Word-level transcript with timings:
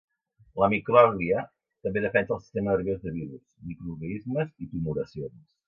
La 0.61 0.69
micròglia 0.73 1.43
també 1.87 2.03
defensa 2.07 2.35
el 2.37 2.41
sistema 2.47 2.71
nerviós 2.73 3.05
de 3.05 3.15
virus, 3.21 3.47
microorganismes 3.71 4.53
i 4.67 4.73
tumoracions. 4.75 5.41